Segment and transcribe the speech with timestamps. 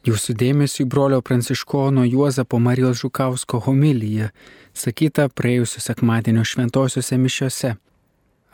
[0.00, 4.30] Jūsų dėmesio į brolio pranciškono Juozapo Marijos Žukausko homiliją,
[4.72, 7.74] sakytą praėjusiu sekmadienio šventosiuose mišiuose.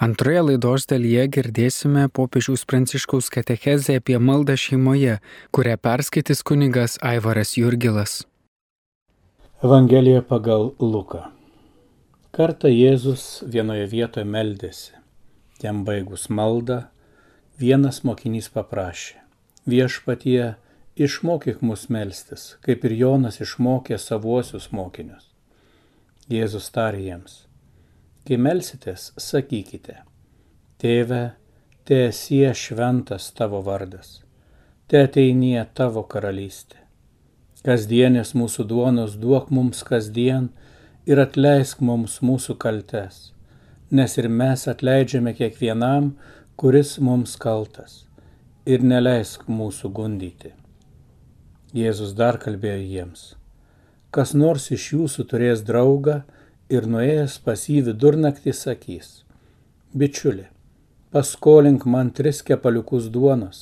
[0.03, 5.21] Antroje laidos dalyje girdėsime popiežiaus pranciškaus katechezę apie maldą šeimoje,
[5.55, 8.25] kurią perskaitys kunigas Aivaras Jurgilas.
[9.63, 11.23] Evangelija pagal Luką.
[12.35, 14.93] Kartą Jėzus vienoje vietoje meldėsi.
[15.63, 16.83] Jam baigus maldą,
[17.57, 19.23] vienas mokinys paprašė.
[19.65, 20.57] Viešpatie,
[20.97, 25.29] išmokyk mus melstis, kaip ir Jonas išmokė savuosius mokinius.
[26.33, 27.39] Jėzus tarė jiems,
[28.27, 30.01] kai melsitės, sakykite,
[30.77, 31.31] Tėve,
[31.89, 34.19] te esie šventas tavo vardas,
[34.93, 36.83] te ateinie tavo karalystė.
[37.65, 40.51] Kasdienės mūsų duonos duok mums kasdien
[41.09, 43.31] ir atleisk mums mūsų kaltes,
[43.91, 46.13] nes ir mes atleidžiame kiekvienam,
[46.61, 48.05] kuris mums kaltas,
[48.69, 50.53] ir neleisk mūsų gundyti.
[51.77, 53.23] Jėzus dar kalbėjo jiems.
[54.15, 56.23] Kas nors iš jūsų turės draugą
[56.73, 59.11] ir nuėjęs pas jį vidurnaktį sakys.
[59.93, 60.47] Bičiuli,
[61.13, 63.61] paskolink man tris kepaliukus duonos,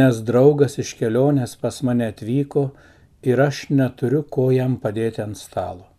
[0.00, 2.70] nes draugas iš kelionės pas mane atvyko
[3.20, 5.90] ir aš neturiu ko jam padėti ant stalo.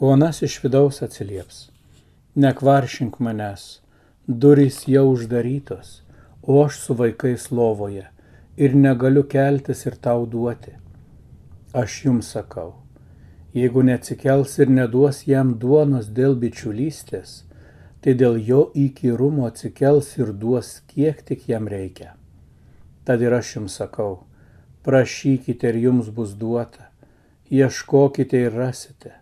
[0.00, 1.66] O anas iš vidaus atsilieps.
[2.40, 3.82] Nekvaršink manęs,
[4.24, 5.98] durys jau uždarytos,
[6.40, 8.08] o aš su vaikais lovoje
[8.58, 10.72] ir negaliu keltis ir tau duoti.
[11.72, 12.72] Aš jums sakau,
[13.54, 17.44] jeigu neatsikels ir neduos jam duonos dėl bičiulystės,
[18.02, 22.16] tai dėl jo įkyrumo atsikels ir duos kiek tik jam reikia.
[23.06, 24.24] Tad ir aš jums sakau,
[24.82, 26.88] prašykite ir jums bus duota,
[27.50, 29.12] ieškokite ir rasite,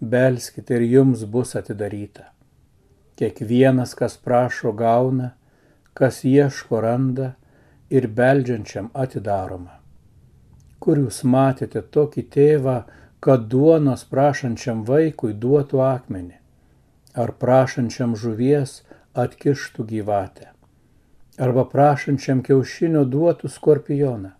[0.00, 2.32] belskite ir jums bus atidaryta.
[3.14, 5.34] Kiekvienas, kas prašo, gauna,
[5.94, 7.34] kas ieško, randa,
[7.98, 9.76] ir beldžiančiam atidaroma.
[10.82, 12.76] Kur jūs matėte tokį tėvą,
[13.22, 16.38] kad duonos prašančiam vaikui duotų akmenį,
[17.14, 18.80] ar prašančiam žuvies
[19.24, 20.48] atkištų gyvatę,
[21.38, 24.32] arba prašančiam kiaušinio duotų skorpioną.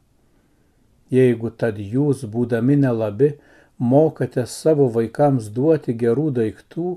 [1.13, 3.35] Jeigu tad jūs, būdami nelabi,
[3.79, 6.93] mokate savo vaikams duoti gerų daiktų,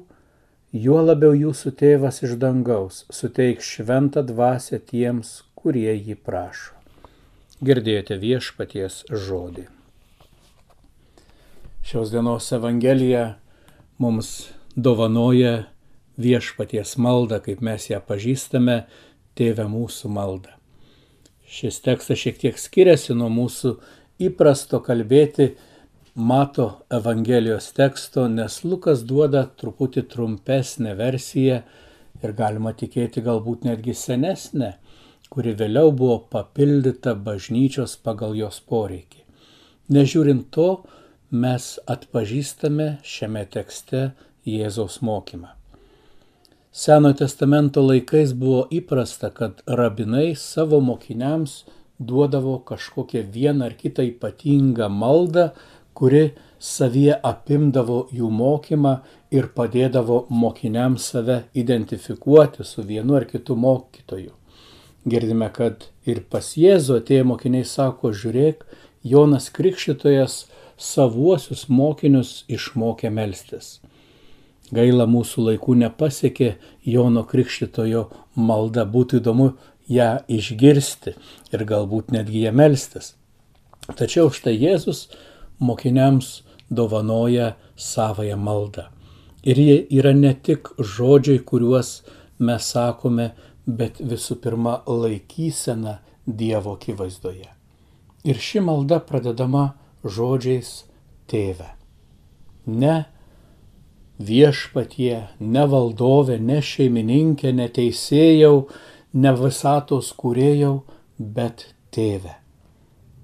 [0.86, 6.76] juo labiau jūsų tėvas iš dangaus suteiks šventą dvasę tiems, kurie jį prašo.
[7.66, 9.64] Girdėjote viešpaties žodį.
[11.82, 13.24] Šios dienos Evangelija
[13.98, 14.30] mums
[14.78, 15.64] dovanoja
[16.22, 18.84] viešpaties maldą, kaip mes ją pažįstame,
[19.34, 20.54] tėvę mūsų maldą.
[21.50, 23.74] Šis tekstas šiek tiek skiriasi nuo mūsų
[24.22, 25.56] įprasto kalbėti
[26.14, 31.64] mato Evangelijos teksto, nes Lukas duoda truputį trumpesnę versiją
[32.22, 34.76] ir galima tikėti galbūt netgi senesnę
[35.30, 39.24] kuri vėliau buvo papildyta bažnyčios pagal jos poreikį.
[39.96, 40.70] Nežiūrint to,
[41.32, 44.12] mes atpažįstame šiame tekste
[44.46, 45.52] Jėzaus mokymą.
[46.76, 51.64] Senojo testamento laikais buvo įprasta, kad rabinai savo mokiniams
[52.00, 55.50] duodavo kažkokią vieną ar kitą ypatingą maldą,
[55.96, 56.24] kuri
[56.60, 58.96] savyje apimdavo jų mokymą
[59.32, 64.34] ir padėdavo mokiniams save identifikuoti su vienu ar kitu mokytoju.
[65.06, 68.64] Girdime, kad ir pas Jėzų atėję mokiniai sako, žiūrėk,
[69.06, 70.46] Jonas Krikščitojas
[70.82, 73.80] savuosius mokinius išmokė melstis.
[74.74, 76.56] Gaila mūsų laikų nepasiekė
[76.90, 79.52] Jono Krikščitojo malda, būtų įdomu
[79.86, 81.14] ją išgirsti
[81.54, 83.14] ir galbūt netgi ją melstis.
[83.86, 85.06] Tačiau štai Jėzus
[85.62, 86.42] mokiniams
[86.74, 88.90] dovanoja savoją maldą.
[89.46, 92.00] Ir jie yra ne tik žodžiai, kuriuos
[92.42, 97.52] mes sakome, bet visų pirma laikysena Dievo akivaizdoje.
[98.26, 100.86] Ir ši malda pradedama žodžiais
[101.30, 101.68] tėve.
[102.66, 103.06] Ne
[104.18, 108.66] viešpatie, ne valdove, ne šeimininkė, ne teisėjau,
[109.14, 110.80] ne visatos kūrėjau,
[111.20, 112.34] bet tėve.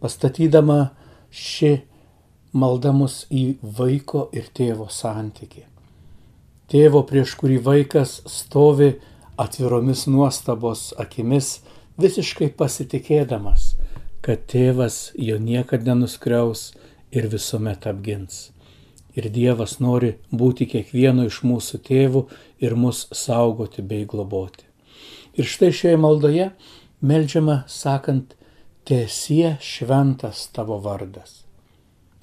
[0.02, 0.92] Pastatydama
[1.32, 1.80] ši
[2.54, 5.66] malda mus į vaiko ir tėvo santyki.
[6.72, 8.94] Tėvo, prieš kurį vaikas stovi
[9.42, 11.60] atviromis nuostabos akimis,
[12.02, 13.76] visiškai pasitikėdamas,
[14.22, 16.72] kad tėvas jo niekada nenuskriaus
[17.12, 18.50] ir visuomet apgins.
[19.18, 22.22] Ir Dievas nori būti kiekvieno iš mūsų tėvų
[22.64, 24.64] ir mus saugoti bei globoti.
[25.36, 26.52] Ir štai šioje maldoje
[27.02, 28.36] melžiama sakant,
[28.88, 31.42] tiesie šventas tavo vardas.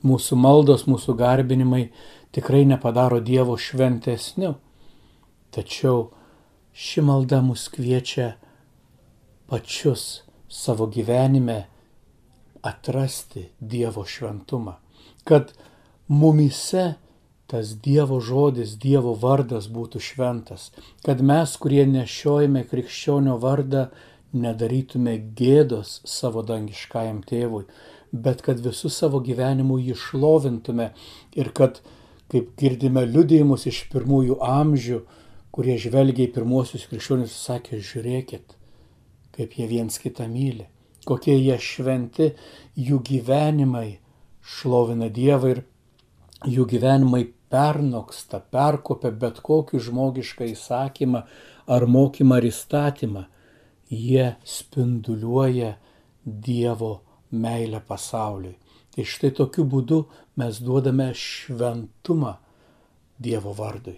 [0.07, 1.89] Mūsų maldos, mūsų garbinimai
[2.35, 4.55] tikrai nepadaro Dievo šventesniu,
[5.55, 6.09] tačiau
[6.79, 8.37] Ši malda mus kviečia
[9.51, 11.65] pačius savo gyvenime
[12.63, 14.77] atrasti Dievo šventumą,
[15.27, 15.51] kad
[16.07, 16.85] mumise
[17.51, 20.71] tas Dievo žodis, Dievo vardas būtų šventas,
[21.03, 23.89] kad mes, kurie nešiojame krikščionio vardą,
[24.31, 27.65] nedarytume gėdos savo dangiškajam tėvui,
[28.13, 30.93] bet kad visų savo gyvenimų jį šlovintume
[31.35, 31.83] ir kad,
[32.31, 35.07] kaip girdime liudėjimus iš pirmųjų amžių,
[35.55, 38.55] kurie žvelgia į pirmuosius krikščionius, sakė, žiūrėkit,
[39.37, 40.69] kaip jie viens kitą myli,
[41.09, 42.33] kokie jie šventi,
[42.77, 43.99] jų gyvenimai
[44.43, 45.65] šlovina Dievą ir
[46.47, 51.25] jų gyvenimai pernoksta, perkopia bet kokį žmogišką įsakymą
[51.69, 53.27] ar mokymą ar įstatymą.
[53.89, 55.77] Jie spinduliuoja
[56.25, 56.99] Dievo
[57.33, 58.59] meilę pasauliui.
[58.93, 60.03] Tai štai tokiu būdu
[60.41, 62.35] mes duodame šventumą
[63.19, 63.97] Dievo vardui.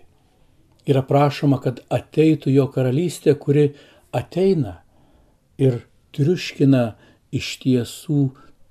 [0.89, 3.71] Yra prašoma, kad ateitų jo karalystė, kuri
[4.17, 4.81] ateina
[5.61, 5.83] ir
[6.17, 6.85] triuškina
[7.37, 8.31] iš tiesų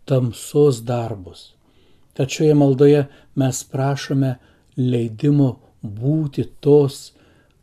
[0.10, 1.54] tamsos darbus.
[2.18, 3.06] Tačioje maldoje
[3.40, 4.34] mes prašome
[4.76, 5.54] leidimo
[5.84, 7.14] būti tos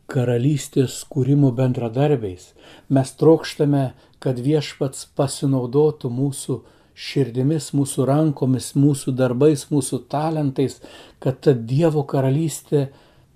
[0.06, 2.52] karalystės kūrimo bendradarbiais.
[2.88, 3.90] Mes trokštame,
[4.22, 6.60] kad viešpats pasinaudotų mūsų
[6.96, 10.78] širdimis, mūsų rankomis, mūsų darbais, mūsų talentais,
[11.20, 12.86] kad ta Dievo karalystė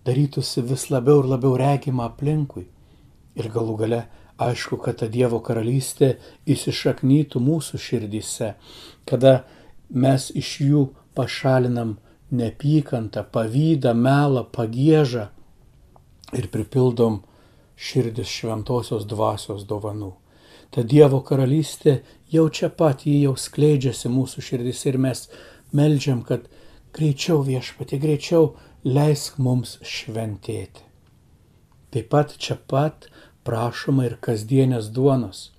[0.07, 2.67] darytųsi vis labiau ir labiau regima aplinkui.
[3.39, 4.01] Ir galų gale,
[4.41, 6.15] aišku, kad ta Dievo karalystė
[6.49, 8.55] įsišaknytų mūsų širdise,
[9.09, 9.43] kada
[9.91, 11.99] mes iš jų pašalinam
[12.31, 15.29] neapykantą, pavydą, melą, pagėžą
[16.37, 17.21] ir pripildom
[17.81, 20.15] širdis šventosios dvasios dovanų.
[20.71, 22.01] Ta Dievo karalystė
[22.31, 25.27] jau čia pat jį jau skleidžiasi mūsų širdis ir mes
[25.75, 26.47] melžiam, kad
[26.95, 28.53] greičiau viešpatė, greičiau
[28.85, 30.87] leisk mums šventėti.
[31.93, 33.09] Taip pat čia pat
[33.45, 35.51] prašoma ir kasdienės duonos.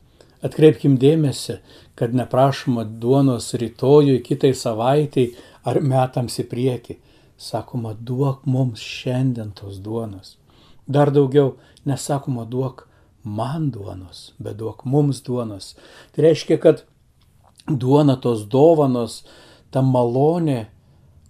[0.41, 1.59] Atkreipkim dėmesį,
[1.93, 5.35] kad neprašoma duonos rytojui, kitai savaitėjai
[5.69, 6.97] ar metams į priekį.
[7.37, 10.37] Sakoma, duok mums šiandien tos duonos.
[10.87, 12.87] Dar daugiau nesakoma, duok
[13.23, 15.75] man duonos, bet duok mums duonos.
[16.13, 16.85] Tai reiškia, kad
[17.69, 19.21] duona tos dovanos,
[19.69, 20.65] ta malonė,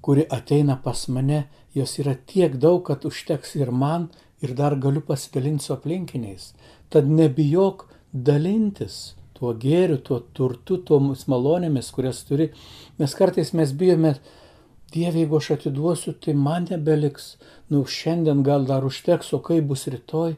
[0.01, 1.45] kuri ateina pas mane,
[1.75, 4.09] jos yra tiek daug, kad užteks ir man,
[4.41, 6.51] ir dar galiu pasidalinti su aplinkiniais.
[6.89, 12.51] Tad nebijok dalintis tuo gėriu, tuo turtu, tomis malonėmis, kurias turi.
[13.01, 14.15] Mes kartais mes bijome,
[14.91, 17.37] Dieve, jeigu aš atiduosiu, tai man nebeliks.
[17.71, 20.35] Nu, šiandien gal dar užteks, o kaip bus rytoj.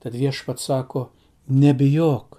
[0.00, 1.10] Tad viešpat sako,
[1.52, 2.38] nebijok,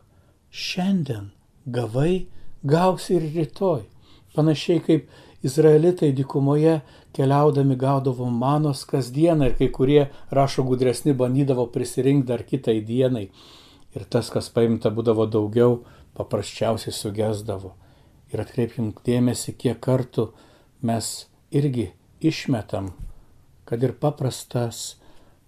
[0.50, 1.30] šiandien
[1.70, 2.26] gavai,
[2.66, 3.86] gausi ir rytoj.
[4.34, 5.06] Panašiai kaip
[5.46, 6.80] Izraelitai dykumoje
[7.16, 10.02] keliaudami gaudavo manos kasdieną ir kai kurie
[10.38, 13.30] rašo gudresni bandydavo prisirinkti dar kitai dienai
[13.96, 15.80] ir tas, kas paimta būdavo daugiau,
[16.16, 17.72] paprasčiausiai sugesdavo.
[18.34, 20.30] Ir atkreipkim dėmesį, kiek kartų
[20.84, 22.92] mes irgi išmetam,
[23.66, 24.98] kad ir paprastas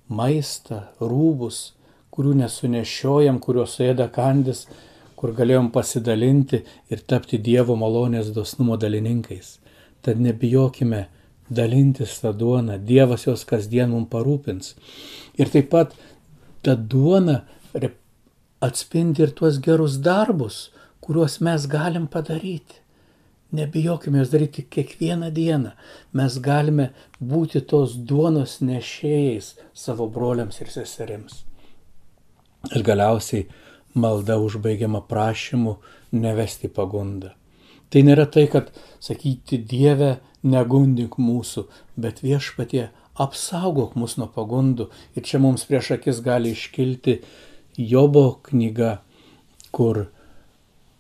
[0.08, 1.74] maistą, rūbus,
[2.16, 4.66] kurių nesunešiojam, kuriuos suėda kandis,
[5.18, 6.64] kur galėjom pasidalinti
[6.94, 9.58] ir tapti Dievo malonės dosnumo dalininkais.
[10.06, 11.08] Tad nebijokime
[11.50, 14.74] dalintis tą duoną, Dievas jos kasdien mums parūpins.
[15.40, 15.94] Ir taip pat
[16.66, 17.44] ta duona
[18.62, 20.70] atspindi ir tuos gerus darbus,
[21.02, 22.82] kuriuos mes galim padaryti.
[23.56, 25.72] Nebijokime jas daryti kiekvieną dieną.
[26.12, 26.90] Mes galime
[27.24, 31.46] būti tos duonos nešėjais savo broliams ir seserims.
[32.76, 33.46] Ir galiausiai
[33.96, 35.78] malda užbaigiama prašymu
[36.12, 37.32] nevesti pagundą.
[37.88, 41.66] Tai nėra tai, kad sakyti Dieve, negundink mūsų,
[42.00, 42.88] bet viešpatie
[43.18, 44.90] apsaugok mus nuo pagundų.
[45.18, 47.20] Ir čia mums prieš akis gali iškilti
[47.78, 48.98] Jobo knyga,
[49.72, 50.08] kur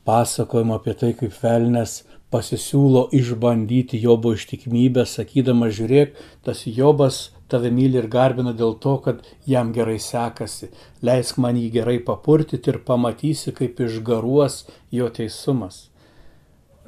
[0.07, 2.01] pasakojama apie tai, kaip velnes
[2.31, 9.23] pasisiūlo išbandyti Jobo ištikimybę, sakydama, žiūrėk, tas Jobas tave myli ir garbina dėl to, kad
[9.47, 10.69] jam gerai sekasi.
[11.01, 15.87] Leisk man jį gerai papurtyti ir pamatysi, kaip išgaruos jo teisumas.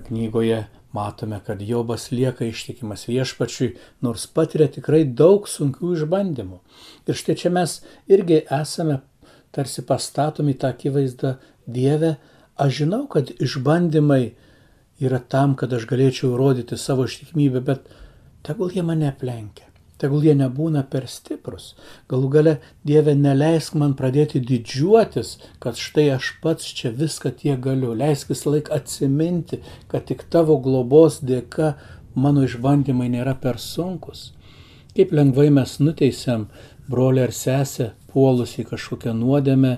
[0.10, 6.60] Knygoje matome, kad Jobas lieka ištikimas viešpačiui, nors patiria tikrai daug sunkių išbandymų.
[7.08, 7.80] Ir štai čia mes
[8.10, 9.00] irgi esame
[9.56, 11.36] tarsi pastatomi tą akivaizdą
[11.70, 12.16] Dieve,
[12.58, 14.34] aš žinau, kad išbandymai
[15.00, 17.90] yra tam, kad aš galėčiau įrodyti savo ištikimybę, bet
[18.46, 19.69] tegul jie mane aplenkia,
[20.00, 21.74] tegul jie nebūna per stiprus.
[22.12, 22.56] Galų gale
[22.88, 27.94] Dieve neleisk man pradėti didžiuotis, kad štai aš pats čia viską tiek galiu.
[27.98, 31.74] Leisk visą laiką atsiminti, kad tik tavo globos dėka
[32.16, 34.32] mano išbandymai nėra per sunkus.
[34.96, 36.48] Kaip lengvai mes nuteisiam
[36.90, 39.78] brolį ar sesę puolus į kažkokią nuodėmę,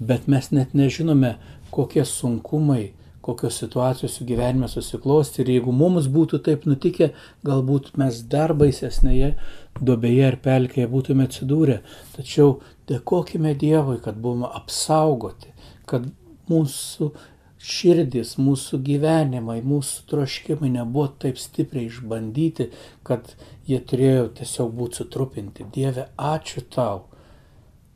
[0.00, 1.36] bet mes net nežinome,
[1.70, 2.90] kokie sunkumai,
[3.30, 5.42] kokios situacijos jų gyvenime susiklosti.
[5.42, 7.12] Ir jeigu mums būtų taip nutikę,
[7.46, 9.32] galbūt mes dar baisesnėje
[9.80, 11.80] duobėje ir pelkėje būtume atsidūrę.
[12.16, 12.58] Tačiau
[12.90, 15.54] dėkojime Dievui, kad buvome apsaugoti,
[15.88, 16.08] kad
[16.50, 17.12] mūsų
[17.60, 22.70] širdis, mūsų gyvenimai, mūsų troškimai nebuvo taip stipriai išbandyti,
[23.06, 23.34] kad
[23.68, 25.68] jie turėjo tiesiog būti sutrupinti.
[25.74, 27.04] Dieve, ačiū tau,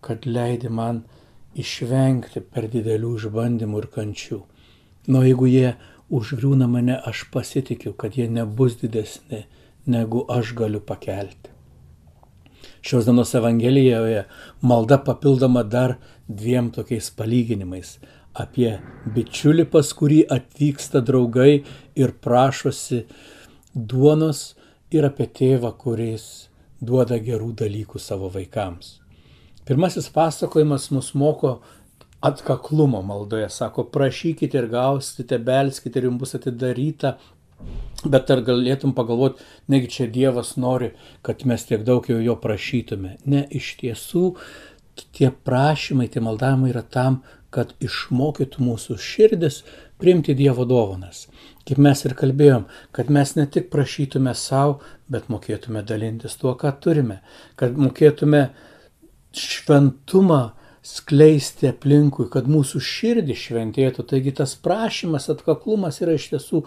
[0.05, 1.05] kad leidi man
[1.57, 4.41] išvengti per didelių išbandymų ir kančių.
[5.07, 5.75] Nu, jeigu jie
[6.15, 9.45] užgriūna mane, aš pasitikiu, kad jie nebus didesni,
[9.87, 11.53] negu aš galiu pakelti.
[12.85, 14.25] Šios dienos Evangelijoje
[14.61, 15.97] malda papildoma dar
[16.29, 17.99] dviem tokiais palyginimais
[18.35, 18.75] apie
[19.15, 21.63] bičiulį, pas kurį atvyksta draugai
[21.97, 23.05] ir prašosi
[23.75, 24.55] duonos
[24.93, 26.49] ir apie tėvą, kuris
[26.81, 28.99] duoda gerų dalykų savo vaikams.
[29.65, 31.59] Pirmasis pasakojimas mus moko
[32.25, 33.49] atkaklumo maldoje.
[33.51, 37.17] Sako, prašykite ir gausite, belskite ir jums bus atidaryta.
[38.05, 40.91] Bet ar galėtum pagalvoti, negi čia Dievas nori,
[41.25, 43.15] kad mes tiek daug jau jo prašytume.
[43.31, 44.25] Ne, iš tiesų
[45.17, 47.23] tie prašymai, tie maldavimai yra tam,
[47.55, 49.63] kad išmokytų mūsų širdis
[50.01, 51.29] priimti Dievo dovanas.
[51.65, 56.75] Kaip mes ir kalbėjom, kad mes ne tik prašytume savo, bet mokėtume dalintis tuo, ką
[56.83, 57.21] turime,
[57.61, 58.49] kad mokėtume
[59.39, 60.43] šventumą
[60.85, 64.05] skleisti aplinkui, kad mūsų širdį šventėtų.
[64.11, 66.65] Taigi tas prašymas, atkaklumas yra iš tiesų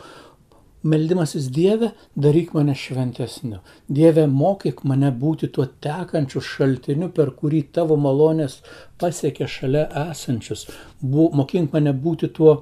[0.87, 3.61] meldimasis Dieve, daryk mane šventesniu.
[3.89, 8.61] Dieve, mokyk mane būti tuo tekančiu šaltiniu, per kurį tavo malonės
[9.01, 10.67] pasiekia šalia esančius.
[11.01, 12.61] Bu, mokink mane būti tuo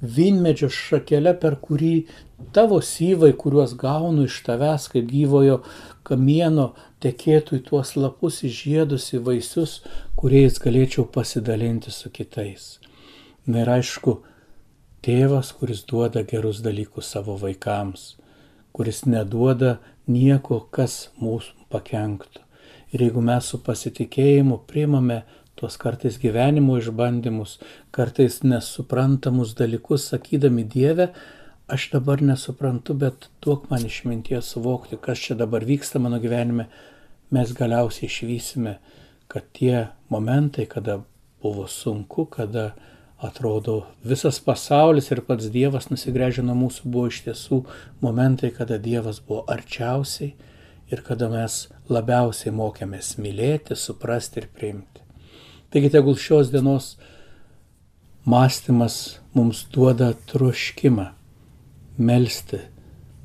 [0.00, 1.94] vynmedžio šakelė, per kurį
[2.56, 5.62] tavo syvai, kuriuos gaunu iš tavęs kaip gyvojo
[6.06, 6.72] kamieno,
[7.02, 9.80] tekėtų į tuos lapus, į žiedus, į vaisius,
[10.16, 12.78] kuriais galėčiau pasidalinti su kitais.
[13.46, 14.14] Na ir aišku,
[15.04, 18.14] tėvas, kuris duoda gerus dalykus savo vaikams,
[18.72, 19.76] kuris neduoda
[20.08, 22.42] nieko, kas mūsų pakenktų.
[22.96, 25.20] Ir jeigu mes su pasitikėjimu priimame
[25.56, 27.58] tuos kartais gyvenimo išbandymus,
[27.92, 31.10] kartais nesuprantamus dalykus, sakydami Dievę,
[31.68, 36.70] aš dabar nesuprantu, bet duok man išminties suvokti, kas čia dabar vyksta mano gyvenime,
[37.34, 38.78] mes galiausiai išvysime,
[39.28, 41.00] kad tie momentai, kada
[41.42, 42.74] buvo sunku, kada
[43.18, 47.62] atrodo visas pasaulis ir pats Dievas nusigrėžė nuo mūsų, buvo iš tiesų
[48.04, 50.34] momentai, kada Dievas buvo arčiausiai
[50.92, 55.02] ir kada mes labiausiai mokėmės mylėti, suprasti ir priimti.
[55.72, 56.94] Taigi tegul šios dienos
[58.28, 61.10] mąstymas mums duoda troškimą
[61.98, 62.62] melstį,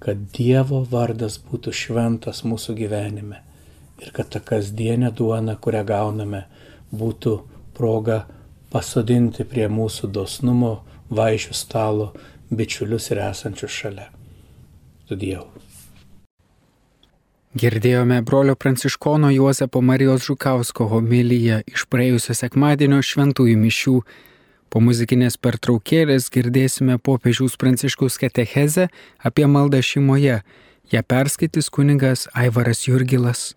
[0.01, 3.43] kad Dievo vardas būtų šventas mūsų gyvenime
[4.01, 6.45] ir kad ta kasdienė duona, kurią gauname,
[6.91, 7.37] būtų
[7.77, 8.25] proga
[8.71, 10.79] pasodinti prie mūsų dosnumo
[11.11, 12.11] vaišių stalo
[12.51, 14.07] bičiulius ir esančius šalia.
[15.07, 15.67] Tu Dievų.
[17.51, 23.95] Girdėjome brolio pranciškono Juozapo Marijos Žukausko homiliją iš praėjusio sekmadienio šventųjų mišių.
[24.71, 28.87] Po muzikinės pertraukėlės girdėsime popiežiaus pranciškaus katechezę
[29.19, 30.39] apie maldą šeimoje.
[30.95, 33.49] Ja perskaitys kuningas Aivaras Jurgilas.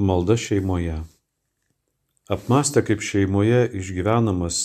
[0.00, 1.02] Malda šeimoje.
[2.30, 4.58] Apmastę, kaip šeimoje išgyvenamas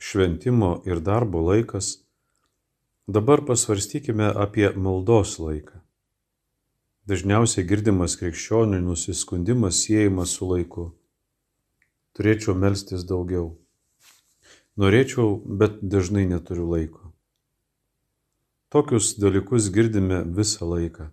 [0.00, 1.90] šventimo ir darbo laikas,
[3.06, 5.82] dabar pasvarstykime apie maldos laiką.
[7.04, 10.86] Dažniausiai girdimas krikščionių nusiskundimas siejamas su laiku.
[12.16, 13.58] Turėčiau melstis daugiau.
[14.80, 17.12] Norėčiau, bet dažnai neturiu laiko.
[18.72, 21.10] Tokius dalykus girdime visą laiką.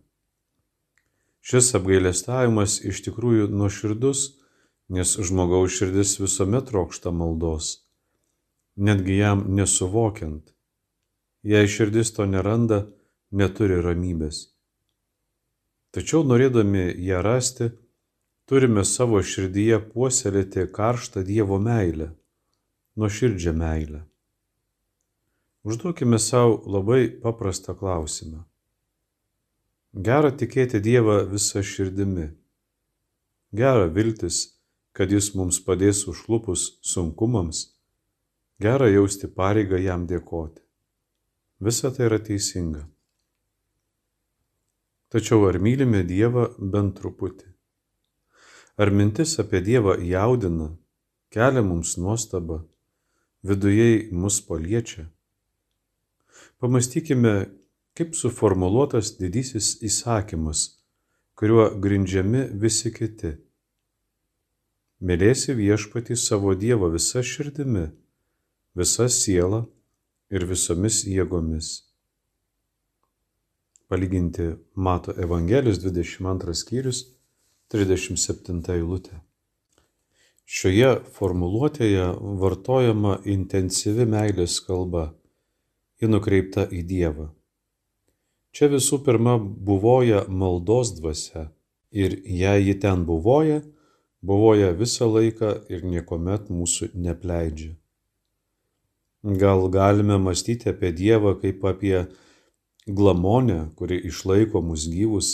[1.46, 4.22] Šis apgailestavimas iš tikrųjų nuoširdus,
[4.90, 7.68] nes žmogaus širdis visuomet trokšta maldos,
[8.76, 10.50] netgi jam nesuvokiant.
[11.46, 12.88] Jei širdis to neranda,
[13.30, 14.40] neturi ramybės.
[15.94, 17.70] Tačiau norėdami ją rasti,
[18.50, 22.10] turime savo širdyje puoselėti karštą Dievo meilę,
[22.98, 24.02] nuoširdžią meilę.
[25.66, 28.42] Užduokime savo labai paprastą klausimą.
[29.96, 32.26] Gera tikėti Dievą visą širdimi.
[33.56, 34.60] Gera viltis,
[34.92, 37.62] kad Jis mums padės užlupus sunkumams.
[38.60, 40.60] Gera jausti pareigą jam dėkoti.
[41.64, 42.84] Visa tai yra teisinga.
[45.16, 47.48] Tačiau ar mylime Dievą bent truputį?
[48.76, 50.74] Ar mintis apie Dievą jaudina,
[51.32, 52.66] kelia mums nuostabą,
[53.48, 55.08] vidujei mus paliečia?
[56.60, 57.48] Pamastykime,
[57.96, 60.66] kaip suformuluotas didysis įsakymas,
[61.40, 63.32] kuriuo grindžiami visi kiti.
[65.06, 67.86] Mylėsi viešpatį savo Dievą visa širdimi,
[68.76, 69.64] visa siela
[70.32, 71.70] ir visomis jėgomis.
[73.88, 77.04] Palyginti Mato Evangelijos 22 skyrius
[77.72, 79.22] 37 eilutė.
[80.46, 82.10] Šioje formuluotėje
[82.42, 85.08] vartojama intensyvi meilės kalba,
[86.02, 87.35] ji nukreipta į Dievą.
[88.56, 91.50] Čia visų pirma buvoja maldos dvasia
[91.92, 93.58] ir jei ji ten buvoja,
[94.24, 97.74] buvoja visą laiką ir niekuomet mūsų nepleidžia.
[99.42, 102.06] Gal galime mąstyti apie Dievą kaip apie
[102.88, 105.32] glamonę, kuri išlaiko mus gyvus,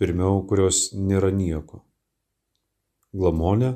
[0.00, 1.82] pirmiau kurios nėra nieko.
[3.12, 3.74] Glamonė,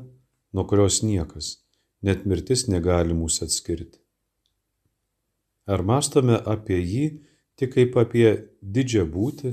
[0.55, 1.59] nuo kurios niekas,
[2.01, 3.99] net mirtis negali mūsų atskirti.
[5.69, 7.05] Ar mastome apie jį,
[7.63, 9.53] tik kaip apie didžią būtį,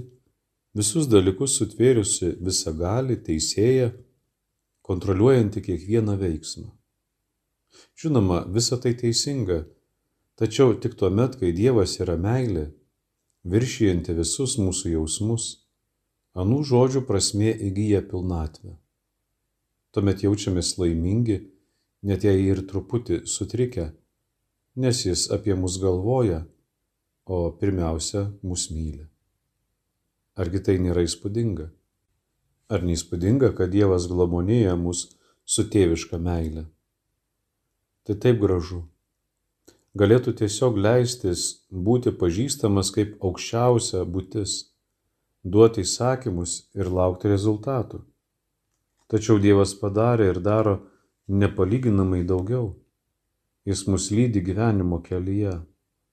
[0.73, 3.91] visus dalykus sutvėrusi visą gali, teisėją,
[4.81, 6.71] kontroliuojanti kiekvieną veiksmą.
[8.01, 9.59] Žinoma, visa tai teisinga,
[10.41, 12.71] tačiau tik tuo met, kai Dievas yra meilė,
[13.45, 15.49] viršijanti visus mūsų jausmus,
[16.33, 18.73] anų žodžių prasme įgyja pilnatvę.
[19.93, 21.43] Tuomet jaučiamės laimingi,
[22.09, 23.91] net jei ir truputį sutrikę,
[24.81, 26.47] nes jis apie mus galvoja
[27.29, 29.03] o pirmiausia mus myli.
[30.41, 31.67] Argi tai nėra įspūdinga?
[32.73, 35.03] Ar neįspūdinga, kad Dievas glamonėja mus
[35.45, 36.65] su tėviška meile?
[38.01, 38.81] Tai taip gražu.
[40.01, 44.57] Galėtų tiesiog leistis būti pažįstamas kaip aukščiausia būtis,
[45.45, 48.01] duoti įsakymus ir laukti rezultatų.
[49.09, 50.79] Tačiau Dievas padarė ir daro
[51.29, 52.71] nepalyginamai daugiau.
[53.69, 55.59] Jis mus lydi gyvenimo kelyje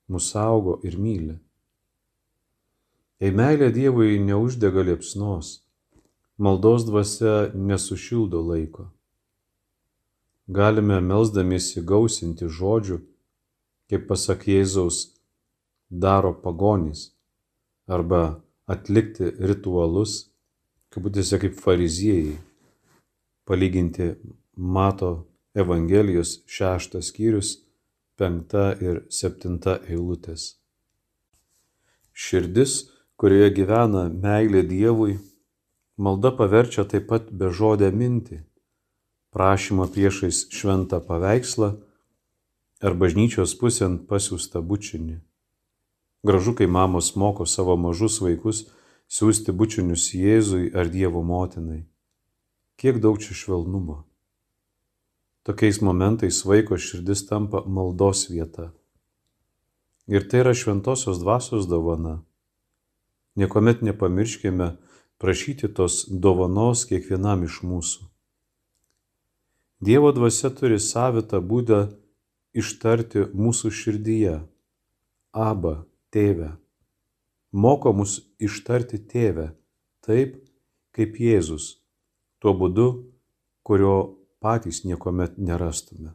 [0.09, 1.37] mus saugo ir myli.
[3.21, 5.63] Jei meilė Dievui neuždega liepsnos,
[6.39, 8.91] maldos dvasia nesušildo laiko.
[10.47, 13.01] Galime melzdamiesi gausinti žodžių,
[13.91, 15.17] kaip pasak Jėzaus,
[15.91, 17.11] daro pagonys,
[17.89, 20.29] arba atlikti ritualus,
[20.93, 22.37] kabutėse kaip fariziejai,
[23.49, 24.13] palyginti
[24.57, 27.57] Mato Evangelijos šeštas skyrius
[28.19, 30.57] penkta ir septinta eilutės.
[32.17, 32.87] Širdis,
[33.21, 35.19] kurioje gyvena meilė Dievui,
[35.97, 38.41] malda paverčia taip pat bežodę mintį,
[39.37, 41.75] prašymą priešais šventą paveikslą
[42.81, 45.21] ar bažnyčios pusėn pasiūstą bučinį.
[46.27, 48.65] Gražu, kai mamos moko savo mažus vaikus
[49.09, 51.85] siūsti bučinius Jėzui ar Dievo motinai.
[52.81, 54.05] Kiek daug čia švelnumo.
[55.47, 58.73] Tokiais momentais vaiko širdis tampa maldos vieta.
[60.11, 62.17] Ir tai yra šventosios dvasios dovana.
[63.39, 64.73] Niekuomet nepamirškime
[65.23, 68.09] prašyti tos dovanos kiekvienam iš mūsų.
[69.87, 71.81] Dievo dvasia turi savitą būdą
[72.51, 74.41] ištarti mūsų širdyje.
[75.31, 75.77] Aba,
[76.11, 76.57] tėve.
[77.55, 79.53] Moko mus ištarti tėvę
[80.03, 80.41] taip,
[80.91, 81.77] kaip Jėzus,
[82.43, 82.89] tuo būdu,
[83.63, 84.16] kurio
[84.47, 86.15] patys niekuomet nerastume.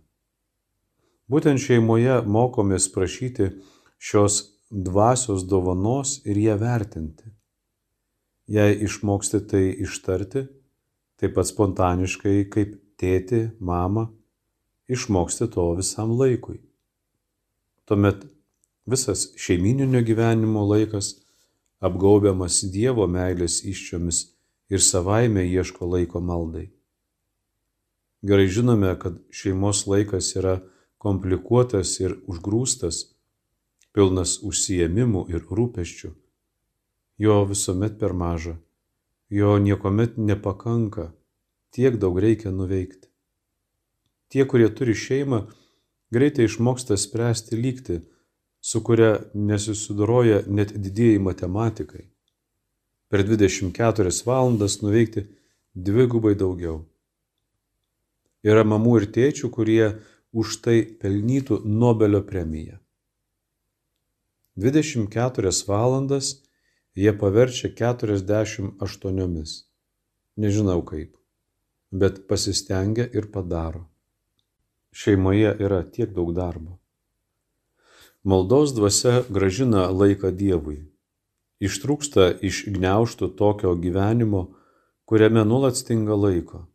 [1.32, 3.52] Būtent šeimoje mokomės prašyti
[4.00, 4.40] šios
[4.72, 7.28] dvasios dovanos ir ją vertinti.
[8.52, 10.46] Jei išmoksti tai ištarti,
[11.20, 14.08] taip pat spontaniškai kaip tėti, mama,
[14.92, 16.60] išmoksti to visam laikui.
[17.88, 18.26] Tuomet
[18.88, 21.14] visas šeimininio gyvenimo laikas
[21.84, 24.26] apgaubiamas Dievo meilės iščiomis
[24.72, 26.70] ir savaime ieško laiko maldai.
[28.22, 30.60] Gerai žinome, kad šeimos laikas yra
[31.02, 33.00] komplikuotas ir užgrūstas,
[33.98, 36.12] pilnas užsiemimų ir rūpeščių.
[37.22, 38.60] Jo visuomet per maža,
[39.30, 41.10] jo niekuomet nepakanka,
[41.74, 43.10] tiek daug reikia nuveikti.
[44.30, 45.42] Tie, kurie turi šeimą,
[46.14, 48.00] greitai išmoksta spręsti lygti,
[48.62, 52.06] su kuria nesusidoroja net didieji matematikai.
[53.10, 55.26] Per 24 valandas nuveikti
[55.74, 56.91] dvigubai daugiau.
[58.48, 59.86] Yra mamų ir tėčių, kurie
[60.32, 62.80] už tai pelnytų Nobelio premiją.
[64.58, 66.34] 24 valandas
[66.96, 69.56] jie paverčia 48.
[70.42, 71.16] Nežinau kaip,
[71.92, 73.92] bet pasistengia ir padaro
[74.92, 76.78] šeimoje yra tiek daug darbo.
[78.24, 80.84] Maldos dvasia gražina laiką Dievui.
[81.62, 84.52] Ištrūksta iš gniauštų tokio gyvenimo,
[85.06, 86.66] kuriame nuolat stinga laiko.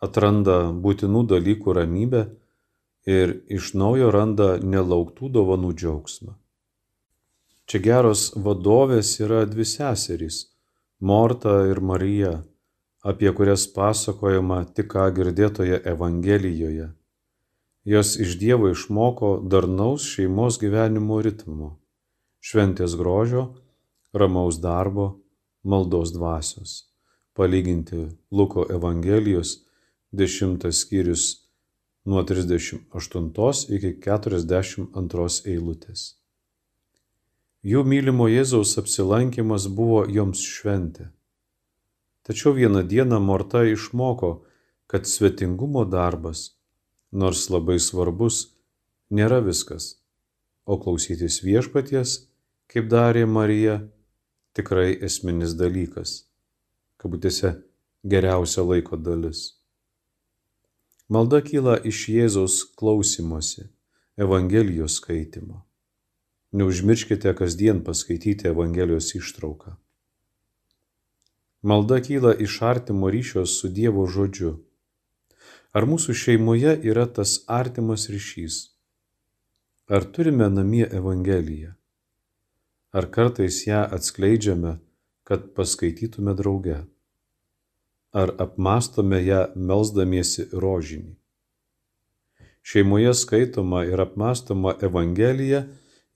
[0.00, 2.22] Atranda būtinų dalykų ramybę
[3.06, 6.36] ir iš naujo randa nelauktų dovanų džiaugsmą.
[7.68, 10.46] Čia geros vadovės yra dvi seserys-
[11.08, 12.32] Morta ir Marija,
[13.04, 16.90] apie kurias pasakojama tik ką girdėtoje Evangelijoje
[17.84, 21.70] Jos iš Dievo išmoko darnaus šeimos gyvenimo ritmo,
[22.44, 23.46] šventės grožio,
[24.12, 25.06] ramaus darbo,
[25.64, 26.74] maldos dvasios.
[27.32, 29.54] Palyginti Luko Evangelijos
[30.12, 31.24] 10 skyrius
[32.04, 36.04] nuo 38 iki 42 eilutės.
[37.62, 41.10] Jų mylimo Jėzaus apsilankimas buvo joms šventė.
[42.24, 44.46] Tačiau vieną dieną Morta išmoko,
[44.86, 46.48] kad svetingumo darbas
[47.10, 48.50] nors labai svarbus,
[49.10, 49.96] nėra viskas,
[50.64, 52.16] o klausytis viešpaties,
[52.70, 53.80] kaip darė Marija,
[54.54, 56.24] tikrai esminis dalykas,
[57.02, 57.56] kabutėse
[58.06, 59.59] geriausia laiko dalis.
[61.10, 63.64] Malda kyla iš Jėzaus klausimosi,
[64.14, 65.64] Evangelijos skaitimo.
[66.54, 69.74] Neužmirškite kasdien paskaityti Evangelijos ištrauką.
[71.62, 74.54] Malda kyla iš artimo ryšio su Dievo žodžiu
[75.70, 78.54] Ar mūsų šeimoje yra tas artimas ryšys?
[79.86, 81.76] Ar turime namie Evangeliją?
[82.90, 84.72] Ar kartais ją atskleidžiame,
[85.22, 86.80] kad paskaitytume drauge?
[88.12, 91.14] Ar apmastome ją melzdamiesi rožinį?
[92.66, 95.62] Šeimoje skaitoma ir apmastoma Evangelija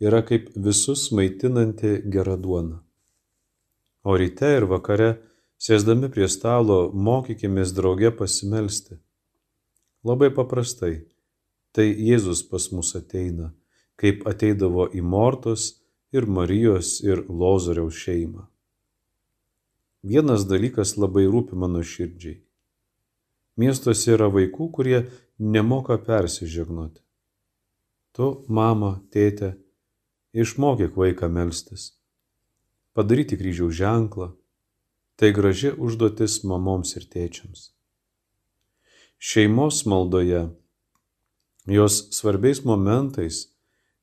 [0.03, 2.83] yra kaip visus maitinanti gera duona.
[4.05, 5.15] O ryte ir vakare,
[5.57, 8.99] sėsdami prie stalo, mokykimės drauge pasimelsti
[10.05, 11.07] Labai paprastai.
[11.75, 13.55] Tai Jėzus pas mus ateina,
[13.99, 15.65] kaip ateidavo į Mortos
[16.13, 18.45] ir Marijos ir Lozoriaus šeimą.
[20.05, 22.43] Vienas dalykas labai rūpi mano širdžiai.
[23.61, 24.99] Miestuose yra vaikų, kurie
[25.39, 27.01] nemoka persižegnoti.
[28.15, 29.55] Tu, mama, tėte,
[30.37, 31.95] išmokyk vaiką melstis.
[32.95, 34.35] Padaryti kryžiaus ženklą.
[35.17, 37.71] Tai graži užduotis mamoms ir tėčiams
[39.25, 40.51] šeimos maldoje,
[41.67, 43.47] jos svarbiais momentais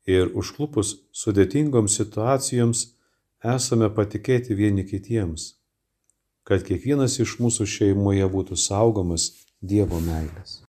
[0.09, 2.79] ir užklupus sudėtingoms situacijoms
[3.55, 5.60] esame patikėti vieni kitiems,
[6.47, 9.29] kad kiekvienas iš mūsų šeimoje būtų saugomas
[9.61, 10.61] Dievo meilės.